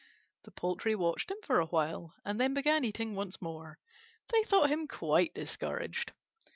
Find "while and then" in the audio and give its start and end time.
1.67-2.55